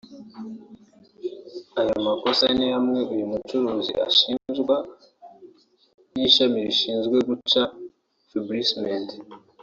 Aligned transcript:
Ayo 1.79 1.95
makosa 2.07 2.45
ni 2.57 2.67
amwe 2.77 2.99
uyu 3.13 3.25
mucuruzi 3.33 3.93
ashinjwa 4.07 4.75
n’Ishami 6.13 6.57
rishinzwe 6.65 7.17
guca 7.29 7.61
Fibrociment 8.29 9.09